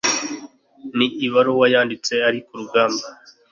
Ni 0.97 1.07
ibaruwa 1.25 1.65
yanditse 1.73 2.13
ari 2.27 2.39
kurugamba 2.47 3.05